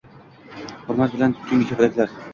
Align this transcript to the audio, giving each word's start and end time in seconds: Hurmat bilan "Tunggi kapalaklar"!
Hurmat 0.87 1.13
bilan 1.19 1.37
"Tunggi 1.45 1.69
kapalaklar"! 1.69 2.21